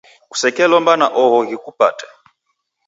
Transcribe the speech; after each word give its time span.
kusekelomba 0.29 0.93
na 0.99 1.07
oho 1.21 1.37
ghikupate. 1.49 2.05